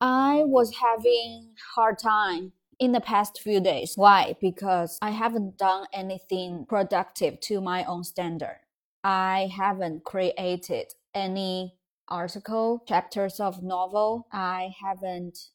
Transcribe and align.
I 0.00 0.42
was 0.44 0.74
having 0.76 1.54
hard 1.74 1.98
time 1.98 2.52
in 2.78 2.92
the 2.92 3.00
past 3.00 3.40
few 3.40 3.60
days. 3.60 3.92
Why? 3.96 4.36
Because 4.40 4.98
I 5.02 5.10
haven't 5.10 5.58
done 5.58 5.86
anything 5.92 6.66
productive 6.68 7.40
to 7.40 7.60
my 7.60 7.84
own 7.84 8.04
standard. 8.04 8.60
I 9.04 9.50
haven't 9.56 10.04
created 10.04 10.94
any 11.14 11.76
article, 12.08 12.82
chapters 12.88 13.38
of 13.38 13.62
novel. 13.62 14.26
I 14.32 14.74
haven't 14.82 15.50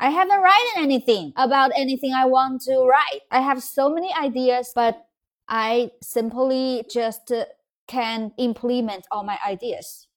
I 0.00 0.10
haven't 0.10 0.40
written 0.40 0.82
anything 0.82 1.32
about 1.36 1.70
anything 1.76 2.12
I 2.12 2.24
want 2.24 2.62
to 2.62 2.84
write. 2.84 3.20
I 3.30 3.40
have 3.40 3.62
so 3.62 3.88
many 3.88 4.12
ideas, 4.12 4.72
but 4.74 5.06
I 5.48 5.92
simply 6.02 6.84
just 6.90 7.30
uh, 7.30 7.44
can 7.86 8.32
implement 8.36 9.06
all 9.12 9.22
my 9.22 9.38
ideas. 9.46 10.08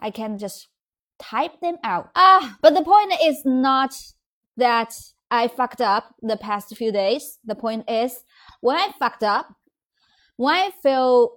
I 0.00 0.10
can 0.10 0.38
just 0.38 0.68
type 1.18 1.60
them 1.60 1.76
out. 1.84 2.10
Ah, 2.14 2.56
but 2.62 2.74
the 2.74 2.84
point 2.84 3.12
is 3.22 3.42
not 3.44 3.94
that 4.56 4.94
I 5.30 5.48
fucked 5.48 5.80
up 5.80 6.14
the 6.22 6.36
past 6.36 6.74
few 6.76 6.92
days. 6.92 7.38
The 7.44 7.54
point 7.54 7.88
is 7.88 8.24
when 8.60 8.76
I 8.76 8.92
fucked 8.98 9.22
up, 9.22 9.54
when 10.36 10.54
I 10.54 10.70
feel 10.82 11.32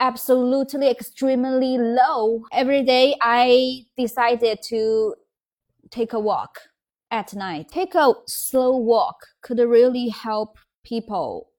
absolutely 0.00 0.90
extremely 0.90 1.78
low, 1.78 2.44
every 2.52 2.82
day 2.82 3.14
I 3.20 3.86
decided 3.96 4.60
to 4.64 5.14
take 5.90 6.12
a 6.12 6.20
walk 6.20 6.58
at 7.10 7.34
night. 7.34 7.68
Take 7.68 7.94
a 7.94 8.12
slow 8.26 8.76
walk 8.76 9.26
could 9.42 9.58
really 9.58 10.08
help 10.08 10.58
people 10.84 11.50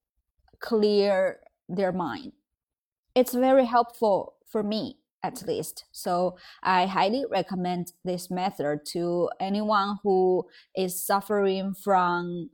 clear 0.59 1.39
their 1.69 1.91
mind. 1.91 2.33
It's 3.15 3.33
very 3.33 3.65
helpful 3.65 4.35
for 4.47 4.63
me 4.63 4.97
at 5.23 5.47
least. 5.47 5.85
So 5.91 6.37
I 6.61 6.85
highly 6.85 7.25
recommend 7.29 7.93
this 8.03 8.29
method 8.29 8.85
to 8.87 9.29
anyone 9.39 9.97
who 10.03 10.45
is 10.75 11.03
suffering 11.03 11.73
from 11.73 12.49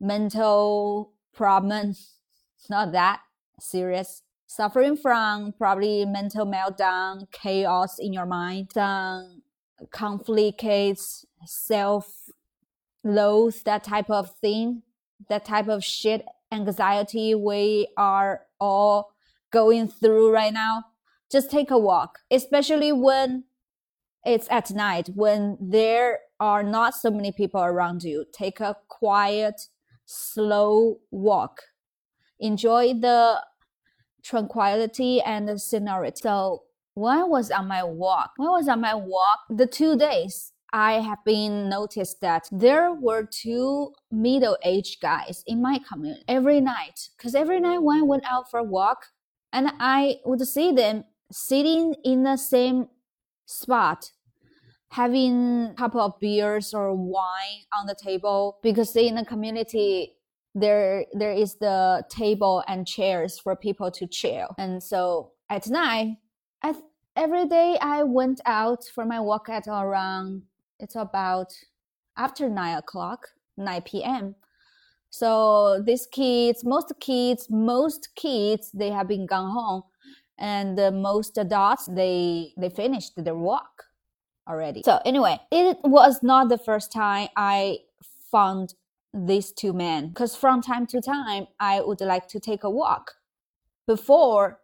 mental 0.00 1.12
problems, 1.34 2.16
not 2.70 2.92
that 2.92 3.20
serious 3.60 4.22
suffering 4.48 4.96
from 4.96 5.52
probably 5.52 6.04
mental 6.04 6.46
meltdown, 6.46 7.30
chaos 7.30 7.98
in 7.98 8.12
your 8.12 8.26
mind, 8.26 8.76
um, 8.76 9.42
some 9.78 9.88
conflicts, 9.90 11.24
self 11.44 12.30
loathe, 13.04 13.56
that 13.64 13.84
type 13.84 14.10
of 14.10 14.34
thing, 14.40 14.82
that 15.28 15.44
type 15.44 15.68
of 15.68 15.84
shit 15.84 16.24
anxiety 16.50 17.34
we 17.34 17.88
are 17.96 18.42
all 18.60 19.12
going 19.50 19.88
through 19.88 20.32
right 20.32 20.52
now. 20.52 20.84
Just 21.30 21.50
take 21.50 21.70
a 21.70 21.78
walk, 21.78 22.20
especially 22.30 22.92
when 22.92 23.44
it's 24.24 24.48
at 24.50 24.70
night, 24.70 25.10
when 25.14 25.56
there 25.60 26.20
are 26.40 26.62
not 26.62 26.94
so 26.94 27.10
many 27.10 27.32
people 27.32 27.60
around 27.60 28.02
you. 28.02 28.24
Take 28.32 28.60
a 28.60 28.76
quiet, 28.88 29.60
slow 30.06 31.00
walk. 31.10 31.62
Enjoy 32.40 32.94
the 32.94 33.42
tranquility 34.22 35.20
and 35.20 35.48
the 35.48 35.58
scenery. 35.58 36.12
So 36.14 36.64
when 36.94 37.18
I 37.18 37.24
was 37.24 37.50
on 37.50 37.68
my 37.68 37.82
walk, 37.82 38.32
when 38.36 38.48
I 38.48 38.52
was 38.52 38.68
on 38.68 38.80
my 38.80 38.94
walk, 38.94 39.40
the 39.50 39.66
two 39.66 39.96
days 39.96 40.52
I 40.72 40.94
have 40.94 41.24
been 41.24 41.68
noticed 41.68 42.20
that 42.20 42.48
there 42.52 42.92
were 42.92 43.24
two 43.24 43.92
middle-aged 44.10 45.00
guys 45.00 45.42
in 45.46 45.62
my 45.62 45.80
community 45.88 46.24
every 46.28 46.60
night. 46.60 47.08
Cause 47.18 47.34
every 47.34 47.60
night 47.60 47.78
when 47.78 48.00
I 48.00 48.02
went 48.02 48.24
out 48.28 48.50
for 48.50 48.60
a 48.60 48.64
walk, 48.64 49.06
and 49.52 49.70
I 49.80 50.16
would 50.26 50.46
see 50.46 50.72
them 50.72 51.04
sitting 51.30 51.94
in 52.04 52.22
the 52.22 52.36
same 52.36 52.88
spot, 53.46 54.12
having 54.90 55.68
a 55.70 55.74
couple 55.76 56.00
of 56.00 56.18
beers 56.20 56.72
or 56.74 56.94
wine 56.94 57.64
on 57.78 57.86
the 57.86 57.94
table 57.94 58.58
because 58.62 58.94
in 58.96 59.16
the 59.16 59.24
community 59.24 60.14
there 60.54 61.04
there 61.12 61.32
is 61.32 61.56
the 61.56 62.02
table 62.08 62.64
and 62.66 62.86
chairs 62.86 63.38
for 63.38 63.54
people 63.54 63.90
to 63.90 64.06
chill. 64.06 64.54
And 64.58 64.82
so 64.82 65.32
at 65.50 65.68
night, 65.68 66.16
I, 66.62 66.74
every 67.14 67.46
day 67.46 67.76
I 67.80 68.02
went 68.02 68.40
out 68.46 68.84
for 68.94 69.04
my 69.04 69.20
walk 69.20 69.48
at 69.48 69.66
around 69.68 70.42
it's 70.80 70.96
about 70.96 71.52
after 72.16 72.48
nine 72.48 72.78
o'clock, 72.78 73.28
nine 73.56 73.82
p.m. 73.82 74.34
So 75.10 75.82
these 75.84 76.06
kids, 76.06 76.64
most 76.64 76.92
kids, 77.00 77.48
most 77.50 78.08
kids, 78.14 78.70
they 78.72 78.90
have 78.90 79.08
been 79.08 79.26
gone 79.26 79.50
home, 79.50 79.82
and 80.38 80.78
uh, 80.78 80.90
most 80.90 81.36
adults 81.38 81.86
they 81.86 82.52
they 82.56 82.68
finished 82.70 83.12
their 83.16 83.34
walk 83.34 83.84
already. 84.48 84.82
So 84.84 85.00
anyway, 85.04 85.40
it 85.50 85.78
was 85.84 86.22
not 86.22 86.48
the 86.48 86.58
first 86.58 86.92
time 86.92 87.28
I 87.36 87.78
found 88.30 88.74
these 89.12 89.52
two 89.52 89.72
men 89.72 90.08
because 90.08 90.36
from 90.36 90.60
time 90.62 90.86
to 90.88 91.00
time 91.00 91.46
I 91.58 91.80
would 91.80 92.00
like 92.00 92.28
to 92.28 92.40
take 92.40 92.64
a 92.64 92.70
walk. 92.70 93.12
Before 93.86 94.60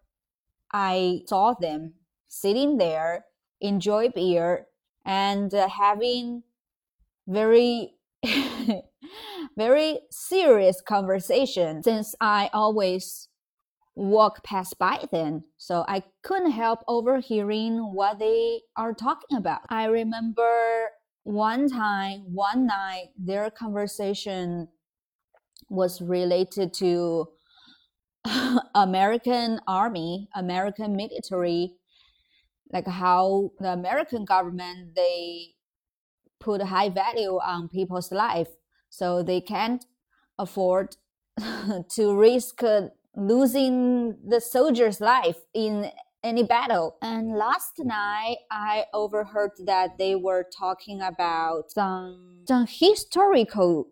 I 0.73 1.23
saw 1.27 1.55
them 1.55 1.95
sitting 2.29 2.79
there, 2.79 3.25
enjoy 3.61 4.11
beer 4.11 4.67
and 5.05 5.55
uh, 5.55 5.69
having 5.69 6.43
very 7.27 7.95
very 9.57 10.01
serious 10.11 10.81
conversation 10.81 11.83
since 11.83 12.15
I 12.21 12.51
always 12.53 13.29
walk 13.97 14.43
past 14.43 14.79
by 14.79 15.07
then, 15.13 15.45
So 15.57 15.85
I 15.87 16.03
couldn't 16.23 16.51
help 16.51 16.81
overhearing 16.89 17.79
what 17.95 18.19
they 18.19 18.63
are 18.77 18.93
talking 18.93 19.39
about. 19.39 19.61
I 19.69 19.85
remember 19.85 20.89
one 21.23 21.69
time, 21.69 22.21
one 22.35 22.67
night, 22.67 23.11
their 23.17 23.51
conversation 23.51 24.69
was 25.71 26.03
related 26.03 26.75
to 26.75 27.29
American 28.75 29.61
army, 29.67 30.29
American 30.35 30.97
military, 30.97 31.75
like 32.73 32.87
how 32.87 33.53
the 33.61 33.73
American 33.73 34.25
government 34.25 34.97
they 34.97 35.55
put 36.41 36.63
high 36.63 36.89
value 36.89 37.39
on 37.39 37.69
people's 37.69 38.11
life, 38.11 38.49
so 38.91 39.23
they 39.23 39.41
can't 39.41 39.87
afford 40.39 40.97
to 41.91 42.15
risk 42.15 42.63
losing 43.17 44.17
the 44.27 44.41
soldier's 44.41 45.01
life 45.01 45.39
in 45.55 45.91
any 46.23 46.43
battle. 46.43 46.97
And 47.03 47.37
last 47.37 47.79
night, 47.79 48.39
I 48.51 48.87
overheard 48.93 49.53
that 49.67 49.99
they 49.99 50.15
were 50.15 50.47
talking 50.57 51.03
about 51.03 51.71
some, 51.71 52.45
some 52.49 52.67
historical 52.69 53.89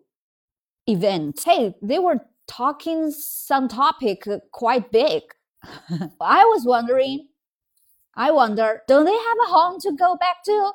events. 0.87 1.43
Hey, 1.45 1.75
they 1.81 1.99
were 1.99 2.19
talking 2.47 3.11
some 3.11 3.67
topic 3.67 4.27
quite 4.51 4.91
big. 4.91 5.23
I 6.19 6.43
was 6.45 6.65
wondering, 6.65 7.27
I 8.15 8.31
wonder, 8.31 8.81
don't 8.87 9.05
they 9.05 9.11
have 9.11 9.37
a 9.47 9.51
home 9.51 9.79
to 9.81 9.91
go 9.91 10.17
back 10.17 10.43
to? 10.45 10.71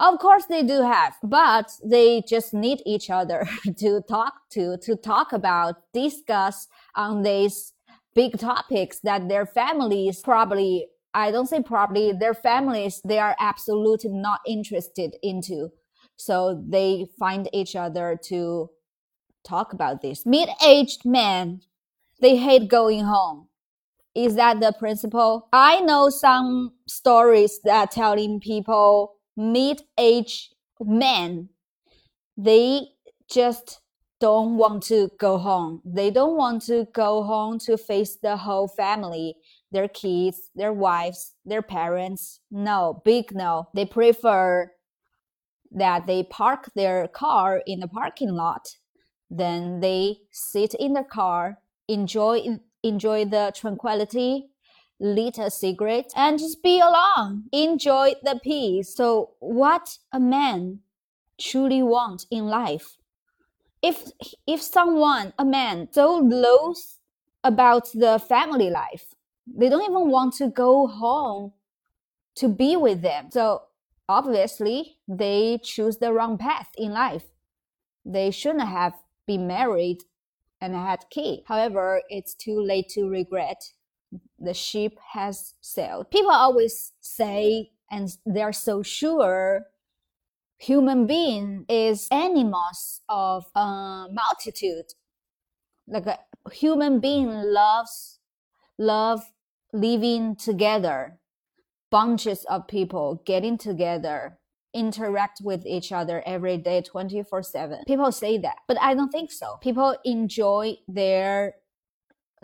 Of 0.00 0.18
course 0.18 0.46
they 0.46 0.62
do 0.62 0.80
have, 0.80 1.16
but 1.22 1.70
they 1.84 2.22
just 2.26 2.54
need 2.54 2.82
each 2.86 3.10
other 3.10 3.46
to 3.76 4.00
talk 4.08 4.32
to, 4.52 4.78
to 4.78 4.96
talk 4.96 5.32
about, 5.34 5.76
discuss 5.92 6.68
on 6.96 7.22
these 7.22 7.74
big 8.14 8.38
topics 8.38 9.00
that 9.00 9.28
their 9.28 9.44
families 9.44 10.20
probably 10.20 10.86
I 11.12 11.32
don't 11.32 11.48
say 11.48 11.60
probably 11.60 12.12
their 12.12 12.34
families 12.34 13.02
they 13.04 13.18
are 13.18 13.36
absolutely 13.40 14.10
not 14.10 14.40
interested 14.46 15.16
into. 15.22 15.70
So 16.16 16.62
they 16.66 17.06
find 17.18 17.48
each 17.52 17.74
other 17.74 18.18
to 18.24 18.70
talk 19.44 19.72
about 19.72 20.02
this. 20.02 20.24
Mid-aged 20.24 21.04
men, 21.04 21.62
they 22.20 22.36
hate 22.36 22.68
going 22.68 23.04
home. 23.04 23.48
Is 24.14 24.36
that 24.36 24.60
the 24.60 24.72
principle? 24.78 25.48
I 25.52 25.80
know 25.80 26.10
some 26.10 26.72
stories 26.86 27.60
that 27.64 27.90
telling 27.90 28.38
people 28.40 29.16
mid-aged 29.40 30.54
men, 30.80 31.48
they 32.36 32.88
just 33.28 33.80
don't 34.20 34.58
want 34.58 34.82
to 34.82 35.10
go 35.18 35.38
home. 35.38 35.80
They 35.84 36.10
don't 36.10 36.36
want 36.36 36.62
to 36.66 36.86
go 36.92 37.22
home 37.22 37.58
to 37.60 37.78
face 37.78 38.16
the 38.16 38.36
whole 38.36 38.68
family, 38.68 39.36
their 39.72 39.88
kids, 39.88 40.50
their 40.54 40.72
wives, 40.72 41.34
their 41.44 41.62
parents. 41.62 42.40
No, 42.50 43.00
big 43.04 43.34
no. 43.34 43.68
They 43.74 43.86
prefer 43.86 44.70
that 45.72 46.06
they 46.06 46.22
park 46.24 46.70
their 46.74 47.08
car 47.08 47.62
in 47.66 47.80
the 47.80 47.88
parking 47.88 48.32
lot. 48.32 48.76
Then 49.30 49.80
they 49.80 50.18
sit 50.30 50.74
in 50.74 50.92
the 50.92 51.04
car, 51.04 51.58
enjoy 51.88 52.58
enjoy 52.82 53.24
the 53.24 53.52
tranquility, 53.54 54.49
lit 55.00 55.38
a 55.38 55.50
cigarette, 55.50 56.12
and 56.14 56.38
just 56.38 56.62
be 56.62 56.78
alone. 56.80 57.44
Enjoy 57.52 58.12
the 58.22 58.38
peace. 58.42 58.94
So 58.94 59.30
what 59.40 59.98
a 60.12 60.20
man 60.20 60.80
truly 61.38 61.82
wants 61.82 62.26
in 62.30 62.46
life 62.46 62.98
if 63.82 64.10
if 64.46 64.60
someone 64.60 65.32
a 65.38 65.44
man 65.44 65.88
so 65.90 66.18
loath 66.18 66.98
about 67.42 67.90
the 67.94 68.18
family 68.28 68.68
life 68.68 69.14
they 69.46 69.70
don't 69.70 69.90
even 69.90 70.10
want 70.10 70.34
to 70.34 70.48
go 70.48 70.86
home 70.86 71.50
to 72.34 72.46
be 72.46 72.76
with 72.76 73.00
them 73.00 73.30
so 73.30 73.62
obviously 74.10 74.96
they 75.06 75.56
choose 75.62 75.98
the 75.98 76.12
wrong 76.12 76.36
path 76.36 76.68
in 76.76 76.92
life. 76.92 77.26
They 78.04 78.32
shouldn't 78.32 78.68
have 78.68 78.94
been 79.24 79.46
married 79.46 80.02
and 80.60 80.74
had 80.74 81.04
kids. 81.10 81.42
However, 81.46 82.02
it's 82.08 82.34
too 82.34 82.60
late 82.60 82.88
to 82.90 83.08
regret. 83.08 83.62
The 84.38 84.54
ship 84.54 84.98
has 85.12 85.54
sailed. 85.60 86.10
People 86.10 86.30
always 86.30 86.92
say, 87.00 87.70
and 87.90 88.08
they're 88.26 88.52
so 88.52 88.82
sure, 88.82 89.66
human 90.58 91.06
being 91.06 91.64
is 91.68 92.08
animals 92.10 93.00
of 93.08 93.46
a 93.54 94.06
multitude. 94.10 94.86
Like 95.86 96.06
a 96.06 96.18
human 96.52 97.00
being 97.00 97.30
loves 97.30 98.20
love 98.80 99.30
living 99.74 100.34
together 100.34 101.18
bunches 101.90 102.44
of 102.48 102.66
people 102.66 103.22
getting 103.26 103.58
together 103.58 104.38
interact 104.72 105.40
with 105.42 105.66
each 105.66 105.92
other 105.92 106.22
every 106.24 106.56
day 106.56 106.80
24 106.80 107.42
7 107.42 107.82
people 107.86 108.10
say 108.10 108.38
that 108.38 108.56
but 108.66 108.80
i 108.80 108.94
don't 108.94 109.10
think 109.10 109.30
so 109.30 109.58
people 109.60 109.94
enjoy 110.04 110.74
their 110.88 111.54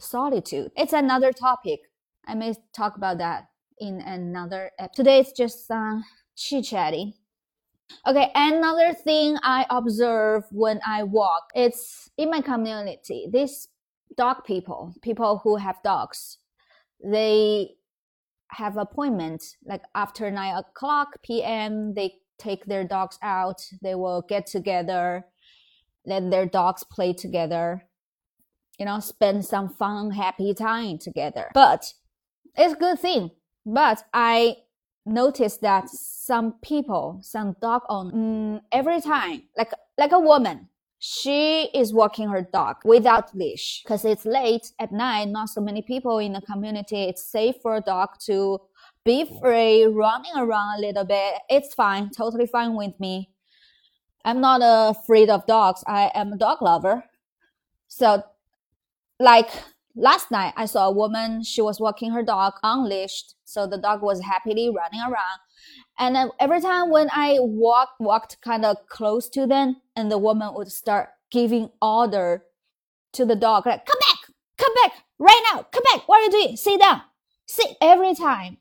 solitude 0.00 0.70
it's 0.76 0.93
another 0.93 1.32
topic 1.32 1.81
i 2.26 2.34
may 2.34 2.54
talk 2.75 2.96
about 2.96 3.19
that 3.19 3.48
in 3.78 4.00
another 4.00 4.70
today 4.94 5.20
it's 5.20 5.32
just 5.32 5.70
uh, 5.70 5.96
chit 6.37 6.64
chatting 6.64 7.12
okay 8.06 8.31
another 8.34 8.93
thing 8.93 9.37
i 9.43 9.64
observe 9.70 10.44
when 10.50 10.81
i 10.87 11.02
walk 11.02 11.44
it's 11.54 12.10
in 12.16 12.31
my 12.31 12.40
community 12.40 13.26
these 13.32 13.69
dog 14.16 14.44
people 14.44 14.94
people 15.02 15.40
who 15.44 15.56
have 15.56 15.76
dogs 15.82 16.38
they 17.02 17.76
have 18.49 18.76
appointments 18.76 19.56
like 19.64 19.82
after 19.94 20.31
nine 20.31 20.56
o'clock 20.56 21.22
p.m. 21.22 21.94
They 21.94 22.14
take 22.38 22.64
their 22.66 22.84
dogs 22.84 23.19
out. 23.22 23.62
They 23.82 23.94
will 23.94 24.22
get 24.28 24.46
together, 24.46 25.26
let 26.04 26.31
their 26.31 26.46
dogs 26.46 26.84
play 26.84 27.12
together. 27.12 27.82
You 28.78 28.87
know, 28.87 29.00
spend 29.00 29.44
some 29.44 29.69
fun, 29.69 30.11
happy 30.11 30.52
time 30.55 30.99
together. 30.99 31.50
But 31.55 31.93
it's 32.56 32.75
a 32.75 32.76
good 32.76 32.99
thing. 32.99 33.31
But 33.64 34.05
I 34.12 34.56
noticed 35.05 35.61
that 35.62 35.88
some 35.88 36.55
people, 36.62 37.20
some 37.23 37.56
dog 37.61 37.82
owners, 37.88 38.14
mm, 38.14 38.61
every 38.73 39.00
time, 39.00 39.44
like 39.56 39.73
like 39.96 40.12
a 40.12 40.20
woman, 40.20 40.69
she 40.99 41.64
is 41.75 41.93
walking 41.93 42.28
her 42.28 42.43
dog 42.43 42.76
without 42.84 43.34
leash 43.34 43.82
because 43.82 44.05
it's 44.05 44.25
late 44.25 44.73
at 44.78 44.93
night. 44.93 45.28
Not 45.28 45.49
so 45.49 45.61
many 45.61 45.82
people 45.82 46.19
in 46.19 46.32
the 46.32 46.40
community. 46.40 47.05
It's 47.05 47.25
safe 47.25 47.56
for 47.62 47.76
a 47.76 47.81
dog 47.81 48.11
to 48.26 48.61
be 49.05 49.25
free, 49.40 49.84
running 49.84 50.32
around 50.37 50.78
a 50.78 50.81
little 50.81 51.05
bit. 51.05 51.34
It's 51.49 51.75
fine, 51.75 52.11
totally 52.11 52.46
fine 52.46 52.75
with 52.75 52.99
me. 52.99 53.31
I'm 54.25 54.40
not 54.40 54.61
afraid 54.64 55.31
of 55.31 55.46
dogs. 55.46 55.84
I 55.87 56.11
am 56.14 56.32
a 56.32 56.37
dog 56.37 56.61
lover. 56.61 57.05
So, 57.87 58.25
like 59.18 59.50
last 59.94 60.30
night, 60.30 60.52
I 60.56 60.66
saw 60.66 60.88
a 60.88 60.92
woman. 60.92 61.42
She 61.42 61.62
was 61.62 61.80
walking 61.80 62.12
her 62.12 62.22
dog 62.22 62.54
unleashed, 62.62 63.34
so 63.44 63.66
the 63.66 63.78
dog 63.78 64.02
was 64.02 64.20
happily 64.22 64.70
running 64.70 65.00
around. 65.00 65.40
And 65.98 66.30
every 66.38 66.60
time 66.60 66.90
when 66.90 67.08
I 67.12 67.38
walk, 67.40 67.90
walked 67.98 68.40
kind 68.42 68.64
of 68.64 68.76
close 68.88 69.28
to 69.30 69.46
them, 69.46 69.76
and 69.94 70.10
the 70.10 70.18
woman 70.18 70.52
would 70.54 70.70
start 70.70 71.08
giving 71.30 71.70
order 71.80 72.44
to 73.14 73.24
the 73.24 73.36
dog, 73.36 73.66
like, 73.66 73.86
come 73.86 73.98
back, 74.00 74.18
come 74.58 74.74
back, 74.82 74.92
right 75.18 75.42
now, 75.52 75.62
come 75.72 75.82
back, 75.92 76.06
what 76.06 76.20
are 76.20 76.24
you 76.24 76.30
doing? 76.30 76.56
Sit 76.56 76.80
down. 76.80 77.00
Sit 77.46 77.76
every 77.80 78.14
time. 78.14 78.58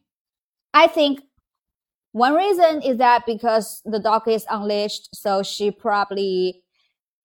I 0.74 0.88
think 0.88 1.22
one 2.14 2.34
reason 2.34 2.82
is 2.82 2.98
that 2.98 3.26
because 3.26 3.82
the 3.84 4.00
dog 4.00 4.28
is 4.28 4.46
unleashed, 4.50 5.14
so 5.14 5.44
she 5.44 5.72
probably 5.72 6.64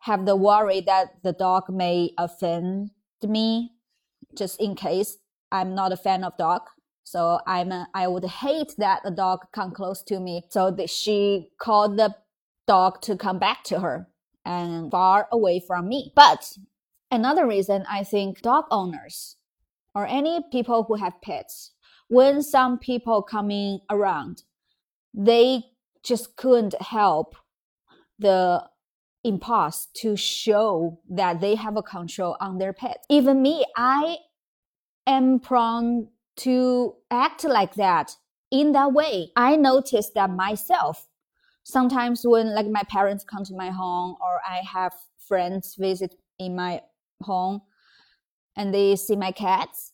have 0.00 0.26
the 0.26 0.34
worry 0.34 0.80
that 0.80 1.22
the 1.22 1.32
dog 1.32 1.64
may 1.68 2.10
offend 2.18 2.90
me 3.28 3.72
just 4.36 4.60
in 4.60 4.74
case 4.74 5.18
I'm 5.52 5.74
not 5.74 5.92
a 5.92 5.96
fan 5.96 6.24
of 6.24 6.36
dog. 6.36 6.62
So 7.04 7.40
I'm 7.46 7.72
a, 7.72 7.88
I 7.94 8.06
would 8.06 8.24
hate 8.24 8.74
that 8.78 9.00
a 9.04 9.10
dog 9.10 9.40
come 9.52 9.72
close 9.72 10.02
to 10.04 10.20
me. 10.20 10.44
So 10.50 10.70
that 10.70 10.90
she 10.90 11.48
called 11.58 11.96
the 11.96 12.14
dog 12.66 13.00
to 13.02 13.16
come 13.16 13.38
back 13.38 13.64
to 13.64 13.80
her 13.80 14.08
and 14.44 14.90
far 14.90 15.28
away 15.32 15.60
from 15.66 15.88
me. 15.88 16.12
But 16.14 16.56
another 17.10 17.46
reason 17.46 17.84
I 17.90 18.04
think 18.04 18.42
dog 18.42 18.66
owners 18.70 19.36
or 19.94 20.06
any 20.06 20.40
people 20.52 20.84
who 20.84 20.94
have 20.94 21.20
pets, 21.22 21.72
when 22.08 22.42
some 22.42 22.78
people 22.78 23.22
coming 23.22 23.80
around, 23.90 24.44
they 25.12 25.64
just 26.04 26.36
couldn't 26.36 26.80
help 26.80 27.34
the 28.18 28.62
impulse 29.24 29.88
to 29.94 30.16
show 30.16 30.98
that 31.08 31.40
they 31.40 31.54
have 31.54 31.76
a 31.76 31.82
control 31.82 32.36
on 32.40 32.58
their 32.58 32.72
pet. 32.72 33.04
Even 33.08 33.42
me, 33.42 33.64
I 33.76 34.16
am 35.06 35.40
prone 35.40 36.08
to 36.36 36.94
act 37.10 37.44
like 37.44 37.74
that 37.74 38.16
in 38.50 38.72
that 38.72 38.92
way. 38.92 39.30
I 39.36 39.56
noticed 39.56 40.14
that 40.14 40.30
myself. 40.30 41.06
Sometimes 41.62 42.22
when 42.24 42.54
like 42.54 42.66
my 42.66 42.82
parents 42.84 43.24
come 43.24 43.44
to 43.44 43.54
my 43.54 43.70
home 43.70 44.16
or 44.20 44.40
I 44.48 44.60
have 44.66 44.94
friends 45.18 45.76
visit 45.78 46.14
in 46.38 46.56
my 46.56 46.80
home 47.22 47.60
and 48.56 48.74
they 48.74 48.96
see 48.96 49.16
my 49.16 49.32
cats, 49.32 49.92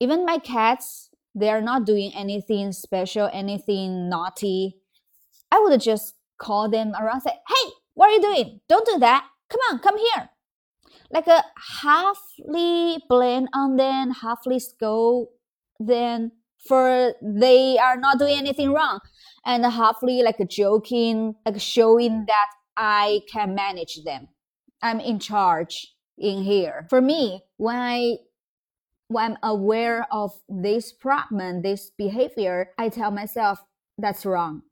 even 0.00 0.26
my 0.26 0.38
cats, 0.38 1.10
they 1.34 1.48
are 1.48 1.62
not 1.62 1.86
doing 1.86 2.12
anything 2.14 2.72
special, 2.72 3.28
anything 3.32 4.08
naughty. 4.08 4.76
I 5.50 5.58
would 5.60 5.80
just 5.80 6.14
call 6.38 6.68
them 6.68 6.92
around 7.00 7.22
say, 7.22 7.32
Hey, 7.48 7.70
what 7.94 8.10
are 8.10 8.12
you 8.12 8.22
doing? 8.22 8.60
Don't 8.68 8.86
do 8.86 8.98
that. 8.98 9.26
Come 9.48 9.60
on, 9.70 9.78
come 9.78 9.98
here. 9.98 10.30
Like 11.10 11.26
a 11.26 11.44
halfly 11.82 12.98
blame 13.08 13.48
on 13.54 13.76
them, 13.76 14.14
halfly 14.14 14.60
scold 14.60 15.28
then 15.78 16.32
for 16.66 17.14
they 17.22 17.78
are 17.78 17.96
not 17.96 18.18
doing 18.18 18.36
anything 18.36 18.72
wrong 18.72 19.00
and 19.44 19.64
halfly 19.64 20.22
like 20.22 20.40
a 20.40 20.44
joking 20.44 21.34
like 21.44 21.60
showing 21.60 22.24
that 22.26 22.46
i 22.76 23.20
can 23.30 23.54
manage 23.54 24.02
them 24.04 24.28
i'm 24.82 25.00
in 25.00 25.18
charge 25.18 25.94
in 26.18 26.42
here 26.42 26.86
for 26.88 27.00
me 27.00 27.42
when 27.56 27.76
i 27.76 28.16
when 29.08 29.32
i'm 29.32 29.38
aware 29.42 30.06
of 30.10 30.32
this 30.48 30.92
problem 30.92 31.62
this 31.62 31.90
behavior 31.98 32.70
i 32.78 32.88
tell 32.88 33.10
myself 33.10 33.58
that's 33.98 34.24
wrong 34.24 34.62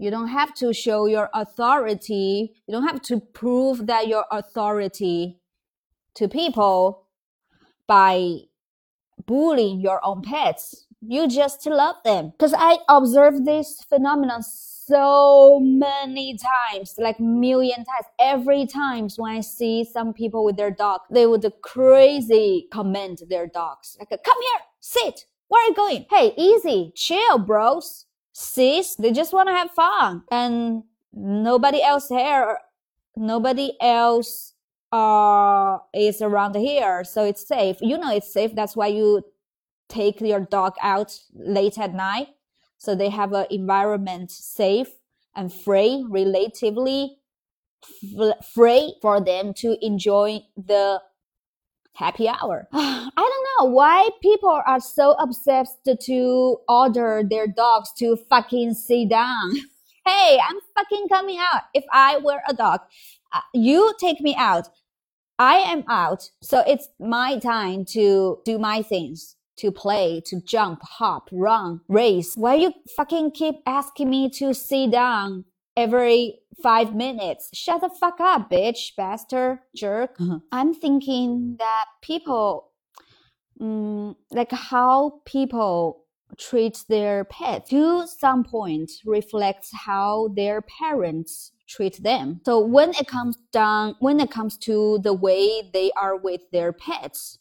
you 0.00 0.10
don't 0.10 0.28
have 0.28 0.54
to 0.54 0.72
show 0.72 1.06
your 1.06 1.28
authority 1.34 2.52
you 2.66 2.72
don't 2.72 2.86
have 2.86 3.02
to 3.02 3.20
prove 3.20 3.86
that 3.86 4.08
your 4.08 4.24
authority 4.30 5.40
to 6.14 6.28
people 6.28 7.06
by 7.86 8.40
bullying 9.26 9.80
your 9.80 10.04
own 10.04 10.22
pets. 10.22 10.86
You 11.00 11.28
just 11.28 11.66
love 11.66 11.96
them. 12.04 12.30
Because 12.30 12.54
I 12.56 12.78
observe 12.88 13.44
this 13.44 13.82
phenomenon 13.88 14.42
so 14.42 15.60
many 15.60 16.36
times, 16.36 16.94
like 16.98 17.18
million 17.20 17.78
times. 17.78 18.06
Every 18.18 18.66
time 18.66 19.08
when 19.16 19.36
I 19.36 19.40
see 19.40 19.84
some 19.84 20.12
people 20.12 20.44
with 20.44 20.56
their 20.56 20.70
dog, 20.70 21.00
they 21.10 21.26
would 21.26 21.44
crazy 21.62 22.68
comment 22.72 23.22
their 23.28 23.46
dogs. 23.46 23.96
Like, 23.98 24.10
come 24.22 24.40
here, 24.40 24.60
sit. 24.80 25.24
Where 25.48 25.64
are 25.64 25.68
you 25.68 25.74
going? 25.74 26.06
Hey, 26.10 26.34
easy, 26.36 26.92
chill, 26.94 27.38
bros. 27.38 28.06
Sis, 28.40 28.94
they 28.94 29.12
just 29.12 29.34
want 29.34 29.50
to 29.50 29.54
have 29.54 29.70
fun. 29.70 30.22
And 30.30 30.84
nobody 31.12 31.82
else 31.82 32.08
here, 32.08 32.58
nobody 33.14 33.76
else 33.82 34.54
uh, 34.90 35.76
is 35.92 36.22
around 36.22 36.56
here, 36.56 37.04
so 37.04 37.22
it's 37.22 37.46
safe. 37.46 37.76
You 37.82 37.98
know 37.98 38.10
it's 38.10 38.32
safe. 38.32 38.54
That's 38.54 38.74
why 38.74 38.86
you 38.86 39.22
take 39.90 40.22
your 40.22 40.40
dog 40.40 40.74
out 40.80 41.20
late 41.34 41.78
at 41.78 41.94
night, 41.94 42.28
so 42.78 42.94
they 42.94 43.10
have 43.10 43.34
an 43.34 43.46
environment 43.50 44.30
safe 44.30 44.88
and 45.36 45.52
free, 45.52 46.04
relatively 46.08 47.18
free 48.54 48.94
for 49.02 49.20
them 49.20 49.52
to 49.54 49.76
enjoy 49.84 50.40
the 50.56 51.02
happy 51.94 52.28
hour. 52.28 52.68
I 52.72 53.10
don't 53.16 53.46
know 53.58 53.70
why 53.70 54.08
people 54.22 54.60
are 54.66 54.80
so 54.80 55.12
obsessed 55.12 55.78
to 55.84 56.56
order 56.68 57.22
their 57.28 57.46
dogs 57.46 57.92
to 57.98 58.16
fucking 58.28 58.74
sit 58.74 59.10
down. 59.10 59.52
hey, 60.06 60.38
I'm 60.42 60.56
fucking 60.76 61.08
coming 61.08 61.38
out. 61.38 61.62
If 61.74 61.84
I 61.92 62.18
were 62.18 62.40
a 62.48 62.54
dog, 62.54 62.80
uh, 63.32 63.40
you 63.54 63.94
take 64.00 64.20
me 64.20 64.34
out. 64.36 64.68
I 65.38 65.56
am 65.56 65.84
out. 65.88 66.30
So 66.42 66.62
it's 66.66 66.88
my 66.98 67.38
time 67.38 67.84
to 67.86 68.40
do 68.44 68.58
my 68.58 68.82
things, 68.82 69.36
to 69.56 69.72
play, 69.72 70.20
to 70.26 70.40
jump, 70.42 70.80
hop, 70.82 71.28
run, 71.32 71.80
race. 71.88 72.36
Why 72.36 72.56
you 72.56 72.74
fucking 72.96 73.32
keep 73.32 73.56
asking 73.66 74.10
me 74.10 74.28
to 74.30 74.52
sit 74.52 74.90
down 74.90 75.44
every 75.76 76.40
five 76.62 76.94
minutes? 76.94 77.50
Shut 77.54 77.80
the 77.80 77.88
fuck 77.88 78.20
up, 78.20 78.50
bitch, 78.50 78.94
bastard, 78.96 79.60
jerk. 79.74 80.16
Uh-huh. 80.20 80.38
I'm 80.52 80.74
thinking 80.74 81.56
that 81.58 81.86
people, 82.02 82.70
um, 83.60 84.16
like 84.30 84.52
how 84.52 85.20
people 85.24 86.04
treat 86.38 86.84
their 86.88 87.24
pet 87.24 87.66
to 87.70 88.06
some 88.06 88.44
point 88.44 88.90
reflects 89.04 89.70
how 89.72 90.28
their 90.36 90.62
parents 90.62 91.52
treat 91.68 92.02
them. 92.02 92.40
So 92.44 92.60
when 92.60 92.90
it 92.90 93.06
comes 93.06 93.36
down, 93.52 93.96
when 94.00 94.20
it 94.20 94.30
comes 94.30 94.56
to 94.58 94.98
the 95.02 95.12
way 95.12 95.70
they 95.72 95.90
are 95.96 96.16
with 96.16 96.42
their 96.52 96.72
pets, 96.72 97.38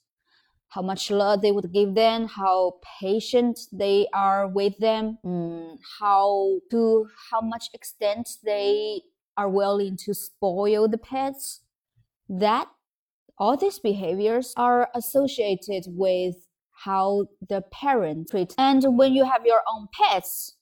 how 0.69 0.81
much 0.81 1.09
love 1.09 1.41
they 1.41 1.51
would 1.51 1.71
give 1.73 1.95
them, 1.95 2.27
how 2.27 2.75
patient 2.99 3.59
they 3.71 4.07
are 4.13 4.47
with 4.47 4.77
them, 4.77 5.17
mm, 5.25 5.77
how 5.99 6.59
to 6.69 7.07
how 7.31 7.41
much 7.41 7.69
extent 7.73 8.29
they 8.43 9.01
are 9.35 9.49
willing 9.49 9.97
to 9.97 10.13
spoil 10.13 10.87
the 10.87 10.97
pets. 10.97 11.61
That 12.27 12.67
all 13.37 13.57
these 13.57 13.79
behaviors 13.79 14.53
are 14.57 14.89
associated 14.93 15.85
with 15.87 16.35
how 16.85 17.25
the 17.47 17.61
parent 17.61 18.29
treats. 18.29 18.53
And 18.57 18.83
when 18.97 19.13
you 19.13 19.25
have 19.25 19.45
your 19.45 19.61
own 19.73 19.87
pets, 19.91 20.55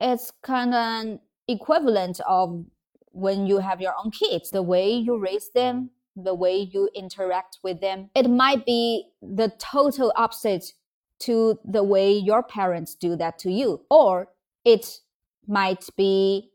it's 0.00 0.32
kind 0.42 0.74
of 0.74 1.20
equivalent 1.48 2.20
of 2.28 2.64
when 3.12 3.46
you 3.46 3.58
have 3.58 3.80
your 3.80 3.94
own 4.02 4.10
kids, 4.10 4.50
the 4.50 4.62
way 4.62 4.92
you 4.92 5.16
raise 5.16 5.50
them, 5.54 5.90
the 6.16 6.34
way 6.34 6.56
you 6.56 6.88
interact 6.94 7.58
with 7.62 7.80
them. 7.80 8.10
It 8.14 8.28
might 8.28 8.64
be 8.64 9.08
the 9.20 9.52
total 9.58 10.12
opposite 10.16 10.72
to 11.20 11.58
the 11.64 11.82
way 11.82 12.12
your 12.12 12.42
parents 12.42 12.94
do 12.94 13.16
that 13.16 13.38
to 13.40 13.50
you, 13.50 13.82
or 13.90 14.28
it 14.64 15.00
might 15.46 15.86
be 15.96 16.50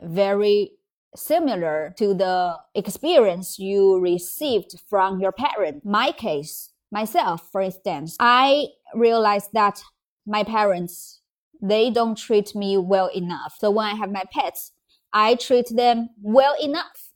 very 0.00 0.72
similar 1.14 1.94
to 1.98 2.14
the 2.14 2.56
experience 2.74 3.58
you 3.58 3.98
received 4.00 4.80
from 4.88 5.20
your 5.20 5.32
parent. 5.32 5.84
My 5.84 6.12
case, 6.12 6.72
myself, 6.90 7.48
for 7.52 7.60
instance, 7.60 8.16
I 8.18 8.68
realized 8.94 9.50
that 9.52 9.82
my 10.26 10.44
parents, 10.44 11.20
they 11.60 11.90
don't 11.90 12.16
treat 12.16 12.54
me 12.54 12.76
well 12.78 13.08
enough. 13.14 13.54
So 13.58 13.70
when 13.70 13.86
I 13.86 13.94
have 13.94 14.10
my 14.10 14.24
pets, 14.32 14.72
I 15.12 15.34
treat 15.34 15.66
them 15.68 16.10
well 16.22 16.54
enough, 16.62 17.11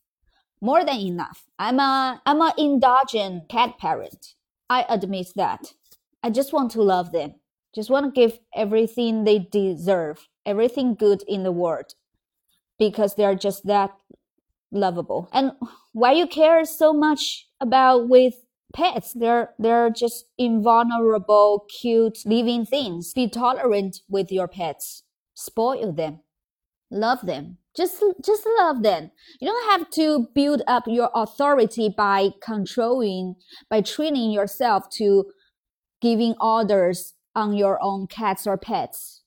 more 0.66 0.85
than 0.85 0.99
enough. 0.99 1.44
I'm 1.61 1.78
a, 1.78 2.20
I'm 2.26 2.42
an 2.42 2.52
indulgent 2.58 3.49
cat 3.49 3.78
parent. 3.78 4.35
I 4.68 4.85
admit 4.88 5.28
that. 5.37 5.73
I 6.25 6.30
just 6.30 6.52
want 6.52 6.73
to 6.73 6.82
love 6.82 7.12
them. 7.12 7.35
Just 7.73 7.88
want 7.88 8.06
to 8.06 8.20
give 8.20 8.40
everything 8.54 9.23
they 9.23 9.38
deserve, 9.38 10.26
everything 10.44 10.96
good 10.96 11.23
in 11.28 11.44
the 11.44 11.52
world 11.52 11.94
because 12.80 13.14
they're 13.14 13.37
just 13.37 13.66
that 13.66 13.92
lovable. 14.73 15.28
And 15.32 15.52
why 15.92 16.12
you 16.12 16.26
care 16.26 16.64
so 16.64 16.92
much 16.92 17.46
about 17.61 18.08
with 18.08 18.35
pets? 18.75 19.12
They're 19.12 19.50
they're 19.58 19.90
just 19.90 20.25
invulnerable, 20.37 21.66
cute, 21.80 22.18
living 22.25 22.66
things. 22.66 23.12
Be 23.12 23.28
tolerant 23.28 24.00
with 24.08 24.32
your 24.32 24.49
pets. 24.49 25.04
Spoil 25.35 25.92
them. 25.92 26.20
Love 26.90 27.26
them. 27.26 27.58
Just 27.76 28.02
just 28.25 28.47
love 28.59 28.83
them. 28.83 29.11
You 29.40 29.49
don't 29.49 29.71
have 29.71 29.90
to 29.90 30.28
build 30.35 30.62
up 30.66 30.85
your 30.87 31.11
authority 31.14 31.92
by 31.95 32.30
controlling, 32.40 33.37
by 33.68 33.83
training 33.83 34.30
yourself 34.30 34.88
to 34.90 35.26
giving 36.00 36.35
orders 36.40 37.14
on 37.35 37.52
your 37.54 37.78
own 37.83 38.06
cats 38.06 38.47
or 38.47 38.56
pets. 38.56 39.23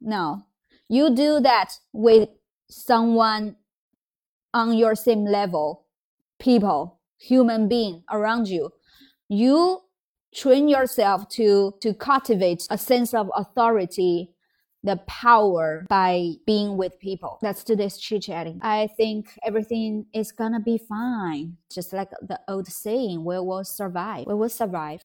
No. 0.00 0.44
You 0.88 1.14
do 1.14 1.40
that 1.40 1.74
with 1.92 2.28
someone 2.68 3.56
on 4.52 4.76
your 4.76 4.94
same 4.94 5.24
level, 5.24 5.86
people, 6.38 7.00
human 7.18 7.68
being 7.68 8.02
around 8.10 8.48
you, 8.48 8.70
you 9.28 9.82
train 10.34 10.68
yourself 10.68 11.28
to, 11.28 11.74
to 11.80 11.94
cultivate 11.94 12.66
a 12.70 12.78
sense 12.78 13.14
of 13.14 13.30
authority, 13.34 14.30
the 14.82 14.96
power 15.06 15.86
by 15.88 16.32
being 16.46 16.76
with 16.76 16.98
people. 16.98 17.38
That's 17.42 17.62
today's 17.62 17.98
chit 17.98 18.22
chatting. 18.22 18.58
I 18.62 18.88
think 18.96 19.38
everything 19.44 20.06
is 20.12 20.32
gonna 20.32 20.60
be 20.60 20.78
fine. 20.78 21.56
Just 21.72 21.92
like 21.92 22.10
the 22.22 22.40
old 22.48 22.66
saying, 22.66 23.24
we 23.24 23.38
will 23.38 23.64
survive. 23.64 24.26
We 24.26 24.34
will 24.34 24.48
survive. 24.48 24.98